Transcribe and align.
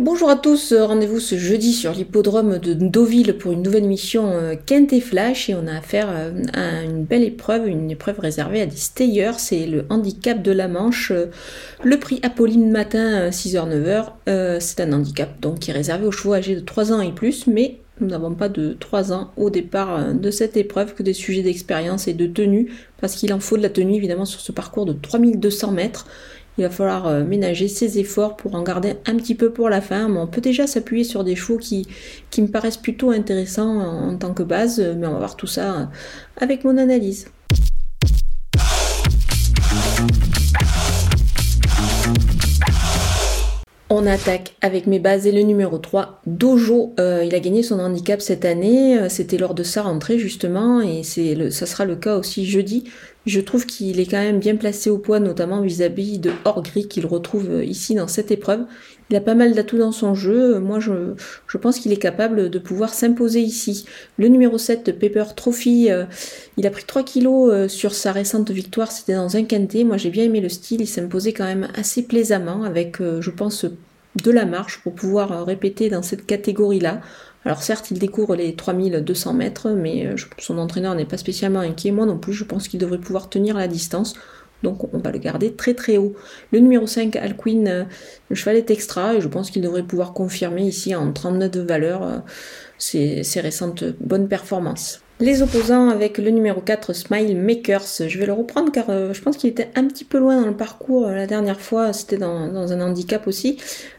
Bonjour 0.00 0.30
à 0.30 0.36
tous, 0.36 0.72
rendez-vous 0.72 1.18
ce 1.18 1.36
jeudi 1.36 1.72
sur 1.72 1.90
l'hippodrome 1.90 2.58
de 2.58 2.72
Deauville 2.72 3.36
pour 3.36 3.50
une 3.50 3.64
nouvelle 3.64 3.82
mission 3.82 4.30
euh, 4.30 4.54
Quinte 4.54 4.92
et 4.92 5.00
Flash 5.00 5.50
et 5.50 5.56
on 5.56 5.66
a 5.66 5.76
affaire 5.76 6.06
euh, 6.08 6.40
à 6.52 6.84
une 6.84 7.02
belle 7.02 7.24
épreuve, 7.24 7.66
une 7.66 7.90
épreuve 7.90 8.20
réservée 8.20 8.60
à 8.60 8.66
des 8.66 8.76
stayers, 8.76 9.32
c'est 9.38 9.66
le 9.66 9.86
handicap 9.90 10.40
de 10.40 10.52
la 10.52 10.68
Manche, 10.68 11.10
euh, 11.10 11.26
le 11.82 11.98
prix 11.98 12.20
Apolline 12.22 12.70
matin 12.70 13.30
6h-9h, 13.30 14.60
c'est 14.60 14.80
un 14.80 14.92
handicap 14.92 15.30
donc 15.40 15.58
qui 15.58 15.72
est 15.72 15.74
réservé 15.74 16.06
aux 16.06 16.12
chevaux 16.12 16.34
âgés 16.34 16.54
de 16.54 16.60
3 16.60 16.92
ans 16.92 17.00
et 17.00 17.10
plus 17.10 17.48
mais 17.48 17.80
nous 18.00 18.06
n'avons 18.06 18.36
pas 18.36 18.48
de 18.48 18.76
3 18.78 19.12
ans 19.12 19.32
au 19.36 19.50
départ 19.50 20.14
de 20.14 20.30
cette 20.30 20.56
épreuve 20.56 20.94
que 20.94 21.02
des 21.02 21.12
sujets 21.12 21.42
d'expérience 21.42 22.06
et 22.06 22.14
de 22.14 22.28
tenue 22.28 22.70
parce 23.00 23.16
qu'il 23.16 23.32
en 23.32 23.40
faut 23.40 23.56
de 23.56 23.62
la 23.62 23.68
tenue 23.68 23.96
évidemment 23.96 24.26
sur 24.26 24.40
ce 24.40 24.52
parcours 24.52 24.86
de 24.86 24.92
3200 24.92 25.72
mètres 25.72 26.06
il 26.58 26.62
va 26.62 26.70
falloir 26.70 27.06
euh, 27.06 27.24
ménager 27.24 27.68
ses 27.68 28.00
efforts 28.00 28.36
pour 28.36 28.56
en 28.56 28.62
garder 28.64 28.94
un 29.06 29.16
petit 29.16 29.36
peu 29.36 29.50
pour 29.50 29.68
la 29.68 29.80
fin. 29.80 30.12
On 30.12 30.26
peut 30.26 30.40
déjà 30.40 30.66
s'appuyer 30.66 31.04
sur 31.04 31.22
des 31.22 31.36
chevaux 31.36 31.56
qui, 31.56 31.86
me 32.36 32.48
paraissent 32.48 32.76
plutôt 32.76 33.10
intéressants 33.10 33.78
en, 33.78 34.16
tant 34.16 34.34
que 34.34 34.42
base, 34.42 34.80
mais 34.80 35.06
on 35.06 35.12
va 35.12 35.18
voir 35.18 35.36
tout 35.36 35.46
ça 35.46 35.74
euh, 35.74 35.84
avec 36.36 36.64
mon 36.64 36.76
analyse. 36.76 37.28
On 43.90 44.04
attaque 44.06 44.54
avec 44.60 44.86
mes 44.86 44.98
bases 44.98 45.26
et 45.26 45.32
le 45.32 45.42
numéro 45.42 45.78
3, 45.78 46.20
Dojo. 46.26 46.92
Euh, 46.98 47.24
il 47.24 47.34
a 47.34 47.40
gagné 47.40 47.62
son 47.62 47.78
handicap 47.78 48.20
cette 48.20 48.44
année, 48.44 49.08
c'était 49.08 49.38
lors 49.38 49.54
de 49.54 49.62
sa 49.62 49.82
rentrée 49.82 50.18
justement, 50.18 50.80
et 50.80 51.04
ça 51.04 51.66
sera 51.66 51.84
le 51.84 51.96
cas 51.96 52.16
aussi 52.16 52.44
jeudi. 52.44 52.84
Je 53.26 53.40
trouve 53.40 53.66
qu'il 53.66 54.00
est 54.00 54.06
quand 54.06 54.18
même 54.22 54.38
bien 54.38 54.56
placé 54.56 54.88
au 54.88 54.96
poids, 54.96 55.20
notamment 55.20 55.60
vis-à-vis 55.60 56.18
de 56.18 56.32
Orgris 56.44 56.88
qu'il 56.88 57.04
retrouve 57.04 57.50
euh, 57.50 57.64
ici 57.64 57.94
dans 57.94 58.08
cette 58.08 58.30
épreuve. 58.30 58.64
Il 59.10 59.16
a 59.16 59.20
pas 59.20 59.34
mal 59.34 59.54
d'atouts 59.54 59.78
dans 59.78 59.92
son 59.92 60.14
jeu. 60.14 60.58
Moi, 60.58 60.80
je, 60.80 61.14
pense 61.58 61.78
qu'il 61.78 61.92
est 61.92 61.98
capable 61.98 62.48
de 62.48 62.58
pouvoir 62.58 62.94
s'imposer 62.94 63.40
ici. 63.40 63.84
Le 64.18 64.28
numéro 64.28 64.56
7, 64.56 64.98
Pepper 64.98 65.24
Trophy, 65.36 65.90
euh, 65.90 66.04
il 66.56 66.66
a 66.66 66.70
pris 66.70 66.84
3 66.84 67.02
kilos 67.02 67.52
euh, 67.52 67.68
sur 67.68 67.94
sa 67.94 68.12
récente 68.12 68.50
victoire. 68.50 68.92
C'était 68.92 69.14
dans 69.14 69.36
un 69.36 69.44
quintet. 69.44 69.84
Moi, 69.84 69.96
j'ai 69.96 70.10
bien 70.10 70.24
aimé 70.24 70.40
le 70.40 70.48
style. 70.48 70.80
Il 70.80 70.88
s'imposait 70.88 71.32
quand 71.32 71.46
même 71.46 71.68
assez 71.74 72.02
plaisamment 72.02 72.62
avec, 72.62 72.98
je 73.00 73.30
pense, 73.30 73.66
de 74.22 74.30
la 74.30 74.44
marche 74.44 74.80
pour 74.82 74.94
pouvoir 74.94 75.44
répéter 75.46 75.88
dans 75.88 76.02
cette 76.02 76.26
catégorie-là. 76.26 77.00
Alors 77.44 77.62
certes, 77.62 77.90
il 77.90 77.98
découvre 77.98 78.36
les 78.36 78.54
3200 78.54 79.32
mètres, 79.34 79.70
mais 79.70 80.06
euh, 80.06 80.16
son 80.38 80.58
entraîneur 80.58 80.94
n'est 80.94 81.04
pas 81.04 81.16
spécialement 81.16 81.60
inquiet. 81.60 81.92
Moi 81.92 82.06
non 82.06 82.18
plus, 82.18 82.32
je 82.32 82.44
pense 82.44 82.68
qu'il 82.68 82.80
devrait 82.80 82.98
pouvoir 82.98 83.28
tenir 83.28 83.56
la 83.56 83.68
distance. 83.68 84.14
Donc 84.62 84.92
on 84.92 84.98
va 84.98 85.12
le 85.12 85.18
garder 85.18 85.52
très 85.54 85.74
très 85.74 85.98
haut. 85.98 86.14
Le 86.52 86.58
numéro 86.58 86.86
5, 86.86 87.14
Alcuin, 87.16 87.66
euh, 87.66 87.84
le 88.28 88.34
cheval 88.34 88.56
est 88.56 88.70
extra 88.70 89.14
et 89.14 89.20
je 89.20 89.28
pense 89.28 89.50
qu'il 89.50 89.62
devrait 89.62 89.84
pouvoir 89.84 90.12
confirmer 90.12 90.62
ici 90.66 90.94
en 90.94 91.12
39 91.12 91.50
de 91.50 91.60
valeur 91.60 92.02
euh, 92.02 92.18
ses 92.78 93.40
récentes 93.40 93.84
bonnes 94.00 94.28
performances. 94.28 95.00
Les 95.20 95.42
opposants 95.42 95.88
avec 95.88 96.16
le 96.18 96.30
numéro 96.30 96.60
4, 96.60 96.92
Smile 96.92 97.36
Makers. 97.36 98.06
Je 98.06 98.18
vais 98.20 98.26
le 98.26 98.32
reprendre 98.32 98.70
car 98.70 98.88
euh, 98.88 99.12
je 99.12 99.20
pense 99.20 99.36
qu'il 99.36 99.50
était 99.50 99.68
un 99.74 99.88
petit 99.88 100.04
peu 100.04 100.16
loin 100.16 100.40
dans 100.40 100.46
le 100.46 100.56
parcours 100.56 101.08
euh, 101.08 101.14
la 101.16 101.26
dernière 101.26 101.60
fois, 101.60 101.92
c'était 101.92 102.18
dans, 102.18 102.72
un 102.72 102.80
handicap 102.80 103.26
aussi. 103.26 103.56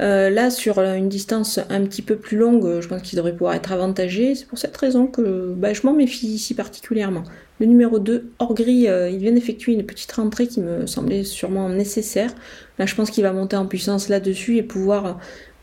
Euh, 0.00 0.30
là, 0.30 0.48
sur 0.48 0.78
une 0.78 1.10
distance 1.10 1.60
un 1.68 1.82
petit 1.82 2.00
peu 2.00 2.16
plus 2.16 2.38
longue, 2.38 2.80
je 2.80 2.88
pense 2.88 3.02
qu'il 3.02 3.18
devrait 3.18 3.32
pouvoir 3.32 3.52
être 3.52 3.72
avantagé. 3.72 4.34
C'est 4.34 4.46
pour 4.46 4.56
cette 4.56 4.74
raison 4.74 5.06
que 5.06 5.52
bah, 5.54 5.74
je 5.74 5.82
m'en 5.86 5.92
méfie 5.92 6.28
ici 6.28 6.54
particulièrement. 6.54 7.24
Le 7.60 7.66
numéro 7.66 7.98
2, 7.98 8.30
Orgris, 8.38 8.86
il 8.88 9.18
vient 9.18 9.32
d'effectuer 9.32 9.74
une 9.74 9.84
petite 9.84 10.10
rentrée 10.12 10.46
qui 10.46 10.60
me 10.60 10.86
semblait 10.86 11.24
sûrement 11.24 11.68
nécessaire. 11.68 12.34
Là, 12.78 12.86
je 12.86 12.94
pense 12.94 13.10
qu'il 13.10 13.22
va 13.22 13.32
monter 13.32 13.56
en 13.56 13.66
puissance 13.66 14.08
là-dessus 14.08 14.56
et 14.56 14.62
pouvoir 14.62 15.18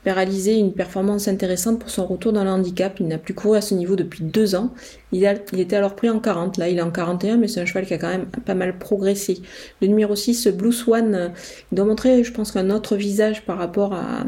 réaliser 0.06 0.58
une 0.58 0.72
performance 0.72 1.28
intéressante 1.28 1.78
pour 1.78 1.90
son 1.90 2.06
retour 2.06 2.32
dans 2.32 2.44
le 2.44 2.50
handicap. 2.50 2.98
Il 3.00 3.08
n'a 3.08 3.18
plus 3.18 3.34
couru 3.34 3.58
à 3.58 3.60
ce 3.60 3.74
niveau 3.74 3.96
depuis 3.96 4.24
deux 4.24 4.54
ans. 4.54 4.72
Il, 5.12 5.28
il, 5.52 5.60
était 5.60 5.76
alors 5.76 5.94
pris 5.94 6.08
en 6.08 6.18
40, 6.18 6.56
là 6.56 6.68
il 6.68 6.78
est 6.78 6.82
en 6.82 6.90
41, 6.90 7.36
mais 7.36 7.48
c'est 7.48 7.60
un 7.60 7.66
cheval 7.66 7.86
qui 7.86 7.94
a 7.94 7.98
quand 7.98 8.08
même 8.08 8.26
pas 8.26 8.54
mal 8.54 8.78
progressé. 8.78 9.42
Le 9.82 9.88
numéro 9.88 10.16
6, 10.16 10.48
Blue 10.48 10.72
Swan, 10.72 11.32
il 11.70 11.76
doit 11.76 11.84
montrer, 11.84 12.24
je 12.24 12.32
pense, 12.32 12.56
un 12.56 12.70
autre 12.70 12.96
visage 12.96 13.44
par 13.44 13.58
rapport 13.58 13.92
à, 13.92 14.24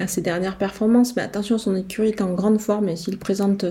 à 0.00 0.06
ses 0.06 0.22
dernières 0.22 0.58
performances. 0.58 1.14
Mais 1.14 1.22
attention, 1.22 1.58
son 1.58 1.76
écurie 1.76 2.08
est 2.08 2.20
en 2.20 2.32
grande 2.32 2.60
forme 2.60 2.88
et 2.88 2.96
s'il 2.96 3.18
présente 3.18 3.64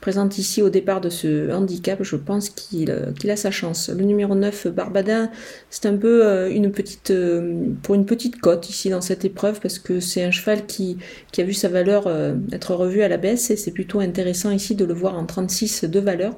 présente 0.00 0.38
ici 0.38 0.62
au 0.62 0.70
départ 0.70 1.00
de 1.00 1.10
ce 1.10 1.52
handicap, 1.52 2.02
je 2.02 2.16
pense 2.16 2.48
qu'il 2.48 2.90
euh, 2.90 3.12
a 3.28 3.36
sa 3.36 3.50
chance. 3.50 3.90
Le 3.90 4.04
numéro 4.04 4.34
9, 4.34 4.68
Barbadin, 4.68 5.30
c'est 5.68 5.86
un 5.86 5.96
peu 5.96 6.26
euh, 6.26 6.50
une 6.50 6.72
petite, 6.72 7.10
euh, 7.10 7.66
pour 7.82 7.94
une 7.94 8.06
petite 8.06 8.40
cote 8.40 8.68
ici 8.70 8.90
dans 8.90 9.00
cette 9.00 9.24
épreuve 9.24 9.60
parce 9.60 9.78
que 9.78 10.00
c'est 10.00 10.24
un 10.24 10.30
cheval 10.30 10.66
qui, 10.66 10.98
a 11.38 11.42
vu 11.42 11.54
sa 11.54 11.68
valeur 11.68 12.06
être 12.52 12.74
revue 12.74 13.00
à 13.00 13.08
la 13.08 13.16
baisse 13.16 13.50
et 13.50 13.56
c'est 13.56 13.70
plutôt 13.70 14.00
intéressant 14.00 14.50
ici 14.50 14.74
de 14.74 14.84
le 14.84 14.92
voir 14.92 15.18
en 15.18 15.24
36 15.24 15.84
de 15.84 16.00
valeur. 16.00 16.36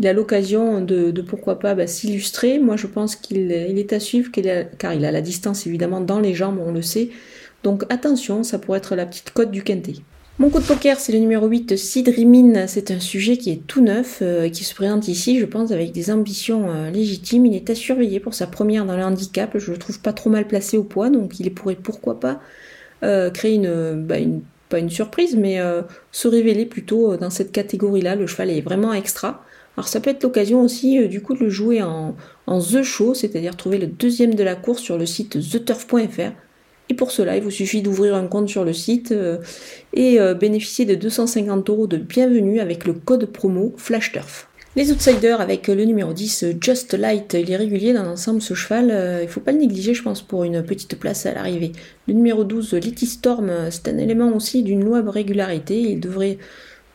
Il 0.00 0.08
a 0.08 0.12
l'occasion 0.12 0.80
de, 0.80 1.12
pourquoi 1.20 1.60
pas 1.60 1.74
bah, 1.74 1.86
s'illustrer. 1.86 2.58
Moi 2.58 2.76
je 2.76 2.88
pense 2.88 3.14
qu'il 3.14 3.52
est 3.52 3.92
à 3.92 4.00
suivre 4.00 4.30
car 4.78 4.92
il 4.94 5.04
a 5.04 5.12
la 5.12 5.20
distance 5.20 5.68
évidemment 5.68 6.00
dans 6.00 6.18
les 6.18 6.34
jambes, 6.34 6.58
on 6.64 6.72
le 6.72 6.82
sait. 6.82 7.10
Donc 7.62 7.84
attention, 7.90 8.42
ça 8.42 8.58
pourrait 8.58 8.78
être 8.78 8.96
la 8.96 9.06
petite 9.06 9.30
cote 9.30 9.52
du 9.52 9.62
quintet. 9.62 9.94
Mon 10.40 10.48
coup 10.48 10.58
de 10.58 10.64
poker, 10.64 10.98
c'est 10.98 11.12
le 11.12 11.18
numéro 11.18 11.46
8, 11.46 11.76
Sidrimin. 11.76 12.66
C'est 12.66 12.90
un 12.90 12.98
sujet 12.98 13.36
qui 13.36 13.50
est 13.50 13.66
tout 13.66 13.82
neuf, 13.82 14.20
euh, 14.22 14.48
qui 14.48 14.64
se 14.64 14.74
présente 14.74 15.06
ici, 15.06 15.38
je 15.38 15.44
pense, 15.44 15.70
avec 15.70 15.92
des 15.92 16.10
ambitions 16.10 16.70
euh, 16.70 16.88
légitimes. 16.88 17.44
Il 17.44 17.54
est 17.54 17.68
à 17.68 17.74
surveiller 17.74 18.20
pour 18.20 18.32
sa 18.32 18.46
première 18.46 18.86
dans 18.86 18.96
le 18.96 19.02
handicap. 19.02 19.58
Je 19.58 19.70
le 19.70 19.76
trouve 19.76 20.00
pas 20.00 20.14
trop 20.14 20.30
mal 20.30 20.46
placé 20.46 20.78
au 20.78 20.82
poids, 20.82 21.10
donc 21.10 21.40
il 21.40 21.52
pourrait 21.52 21.74
pourquoi 21.74 22.18
pas 22.18 22.40
euh, 23.02 23.28
créer 23.28 23.56
une, 23.56 24.06
bah, 24.06 24.16
une, 24.16 24.40
pas 24.70 24.78
une 24.78 24.88
surprise, 24.88 25.36
mais 25.36 25.58
se 26.10 26.26
révéler 26.26 26.64
plutôt 26.64 27.18
dans 27.18 27.28
cette 27.28 27.52
catégorie-là. 27.52 28.14
Le 28.14 28.26
cheval 28.26 28.48
est 28.48 28.62
vraiment 28.62 28.94
extra. 28.94 29.44
Alors 29.76 29.88
ça 29.88 30.00
peut 30.00 30.08
être 30.08 30.22
l'occasion 30.22 30.62
aussi 30.62 31.06
du 31.06 31.20
coup 31.20 31.34
de 31.34 31.40
le 31.40 31.50
jouer 31.50 31.82
en 31.82 32.14
The 32.46 32.82
Show, 32.82 33.12
c'est-à-dire 33.12 33.58
trouver 33.58 33.76
le 33.76 33.88
deuxième 33.88 34.34
de 34.34 34.42
la 34.42 34.54
course 34.54 34.80
sur 34.80 34.96
le 34.96 35.04
site 35.04 35.38
theturf.fr. 35.38 36.32
Et 36.90 36.94
pour 36.94 37.12
cela, 37.12 37.36
il 37.36 37.42
vous 37.42 37.52
suffit 37.52 37.82
d'ouvrir 37.82 38.16
un 38.16 38.26
compte 38.26 38.48
sur 38.48 38.64
le 38.64 38.72
site 38.72 39.12
euh, 39.12 39.38
et 39.94 40.20
euh, 40.20 40.34
bénéficier 40.34 40.84
de 40.84 40.96
250 40.96 41.70
euros 41.70 41.86
de 41.86 41.96
bienvenue 41.96 42.58
avec 42.58 42.84
le 42.84 42.94
code 42.94 43.26
promo 43.26 43.72
FlashTurf. 43.76 44.48
Les 44.74 44.90
outsiders 44.90 45.40
avec 45.40 45.68
le 45.68 45.84
numéro 45.84 46.12
10, 46.12 46.46
Just 46.60 46.94
Light, 46.94 47.34
il 47.34 47.48
est 47.48 47.56
régulier 47.56 47.92
dans 47.92 48.02
l'ensemble 48.02 48.42
ce 48.42 48.54
cheval, 48.54 48.90
euh, 48.90 49.18
il 49.20 49.26
ne 49.26 49.30
faut 49.30 49.40
pas 49.40 49.52
le 49.52 49.58
négliger 49.58 49.94
je 49.94 50.02
pense 50.02 50.20
pour 50.20 50.42
une 50.42 50.64
petite 50.64 50.98
place 50.98 51.26
à 51.26 51.32
l'arrivée. 51.32 51.70
Le 52.08 52.14
numéro 52.14 52.42
12, 52.42 52.74
Litty 52.74 53.06
Storm, 53.06 53.52
c'est 53.70 53.86
un 53.86 53.96
élément 53.96 54.34
aussi 54.34 54.64
d'une 54.64 54.84
louable 54.84 55.10
régularité, 55.10 55.80
il 55.80 56.00
devrait, 56.00 56.38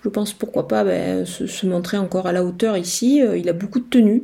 je 0.03 0.09
pense 0.09 0.33
pourquoi 0.33 0.67
pas, 0.67 0.83
ben, 0.83 1.25
se, 1.25 1.65
montrer 1.65 1.97
encore 1.97 2.27
à 2.27 2.33
la 2.33 2.43
hauteur 2.43 2.75
ici, 2.75 3.21
il 3.35 3.47
a 3.47 3.53
beaucoup 3.53 3.79
de 3.79 3.89
tenue, 3.89 4.23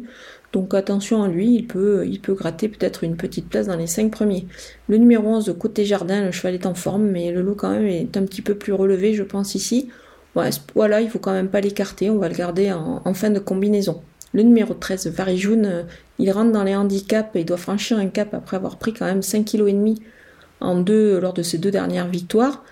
donc 0.53 0.73
attention 0.73 1.23
à 1.23 1.29
lui, 1.29 1.56
il 1.56 1.67
peut, 1.67 2.06
il 2.06 2.19
peut 2.19 2.34
gratter 2.34 2.67
peut-être 2.67 3.03
une 3.03 3.16
petite 3.16 3.47
place 3.47 3.67
dans 3.67 3.78
les 3.78 3.88
5 3.88 4.12
premiers. 4.12 4.47
Le 4.89 4.97
numéro 4.97 5.28
11 5.28 5.45
de 5.45 5.51
côté 5.53 5.85
jardin, 5.85 6.25
le 6.25 6.31
cheval 6.31 6.56
est 6.56 6.66
en 6.66 6.73
forme, 6.73 7.03
mais 7.03 7.31
le 7.31 7.41
lot 7.41 7.56
quand 7.56 7.69
même 7.69 7.88
est 7.88 8.17
un 8.17 8.23
petit 8.23 8.41
peu 8.41 8.56
plus 8.56 8.73
relevé, 8.73 9.13
je 9.13 9.23
pense 9.23 9.56
ici. 9.56 9.90
voilà, 10.75 11.01
il 11.01 11.09
faut 11.09 11.19
quand 11.19 11.31
même 11.31 11.47
pas 11.47 11.61
l'écarter, 11.61 12.09
on 12.09 12.17
va 12.17 12.28
le 12.28 12.35
garder 12.35 12.72
en, 12.72 13.13
fin 13.13 13.29
de 13.29 13.40
combinaison. 13.40 14.01
Le 14.34 14.44
numéro 14.44 14.73
13, 14.73 15.07
Varijoun, 15.07 15.85
il 16.19 16.31
rentre 16.31 16.51
dans 16.51 16.63
les 16.63 16.75
handicaps 16.75 17.35
et 17.35 17.41
il 17.41 17.45
doit 17.45 17.57
franchir 17.57 17.97
un 17.97 18.07
cap 18.07 18.34
après 18.34 18.57
avoir 18.57 18.78
pris 18.78 18.94
quand 18.94 19.06
même 19.06 19.19
5,5 19.22 19.45
kg 19.45 20.01
en 20.59 20.79
deux 20.79 21.19
lors 21.19 21.34
de 21.34 21.44
ses 21.44 21.57
deux 21.57 21.72
dernières 21.72 22.07
victoires. 22.07 22.63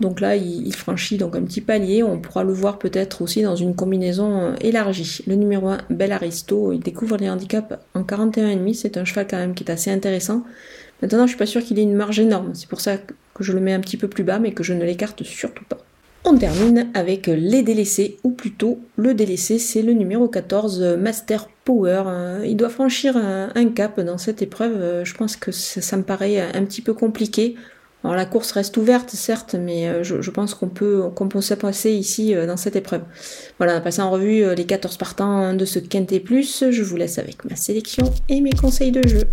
Donc 0.00 0.20
là, 0.20 0.36
il, 0.36 0.74
franchit 0.74 1.16
donc 1.16 1.36
un 1.36 1.42
petit 1.42 1.60
palier. 1.60 2.02
On 2.02 2.18
pourra 2.18 2.44
le 2.44 2.52
voir 2.52 2.78
peut-être 2.78 3.22
aussi 3.22 3.42
dans 3.42 3.56
une 3.56 3.74
combinaison 3.74 4.40
euh, 4.40 4.54
élargie. 4.60 5.22
Le 5.26 5.36
numéro 5.36 5.68
1, 5.68 5.78
Bel 5.90 6.12
Aristo, 6.12 6.72
il 6.72 6.80
découvre 6.80 7.16
les 7.16 7.30
handicaps 7.30 7.74
en 7.94 8.02
41,5. 8.02 8.74
C'est 8.74 8.96
un 8.98 9.04
cheval 9.04 9.26
quand 9.28 9.38
même 9.38 9.54
qui 9.54 9.64
est 9.64 9.70
assez 9.70 9.90
intéressant. 9.90 10.44
Maintenant, 11.00 11.22
je 11.26 11.30
suis 11.30 11.38
pas 11.38 11.46
sûr 11.46 11.62
qu'il 11.62 11.78
ait 11.78 11.82
une 11.82 11.94
marge 11.94 12.20
énorme. 12.20 12.54
C'est 12.54 12.68
pour 12.68 12.80
ça 12.80 12.98
que 12.98 13.44
je 13.44 13.52
le 13.52 13.60
mets 13.60 13.72
un 13.72 13.80
petit 13.80 13.96
peu 13.96 14.08
plus 14.08 14.24
bas, 14.24 14.38
mais 14.38 14.52
que 14.52 14.62
je 14.62 14.74
ne 14.74 14.84
l'écarte 14.84 15.22
surtout 15.22 15.64
pas. 15.64 15.78
On 16.28 16.36
termine 16.36 16.88
avec 16.94 17.28
les 17.28 17.62
délaissés, 17.62 18.18
ou 18.24 18.32
plutôt 18.32 18.80
le 18.96 19.14
délaissé, 19.14 19.60
c'est 19.60 19.82
le 19.82 19.92
numéro 19.92 20.26
14, 20.26 20.96
Master 20.98 21.48
Power. 21.64 22.02
Euh, 22.06 22.44
il 22.44 22.56
doit 22.56 22.68
franchir 22.68 23.16
un, 23.16 23.68
cap 23.68 24.00
dans 24.00 24.18
cette 24.18 24.42
épreuve. 24.42 24.74
Euh, 24.74 25.04
je 25.04 25.14
pense 25.14 25.36
que 25.36 25.52
ça 25.52 25.96
me 25.96 26.02
paraît 26.02 26.40
un 26.40 26.64
petit 26.64 26.82
peu 26.82 26.94
compliqué. 26.94 27.54
Alors 28.06 28.14
la 28.14 28.24
course 28.24 28.52
reste 28.52 28.76
ouverte, 28.76 29.10
certes, 29.10 29.56
mais 29.58 29.88
euh, 29.88 30.04
je, 30.04 30.30
pense 30.30 30.54
qu'on 30.54 30.68
peut, 30.68 31.10
qu'on 31.16 31.28
passer 31.28 31.90
ici 31.90 32.36
euh, 32.36 32.46
dans 32.46 32.56
cette 32.56 32.76
épreuve. 32.76 33.02
Voilà, 33.58 33.80
passé 33.80 34.00
en 34.00 34.12
revue 34.12 34.44
euh, 34.44 34.54
les 34.54 34.64
14 34.64 34.96
partants 34.96 35.54
de 35.54 35.64
ce 35.64 35.80
Quintet 35.80 36.20
Plus. 36.20 36.70
Je 36.70 36.84
vous 36.84 36.96
laisse 36.96 37.18
avec 37.18 37.44
ma 37.44 37.56
sélection 37.56 38.12
et 38.28 38.40
mes 38.40 38.52
conseils 38.52 38.92
de 38.92 39.04
jeu. 39.08 39.24